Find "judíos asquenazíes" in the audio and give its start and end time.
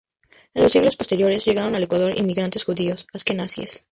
2.63-3.85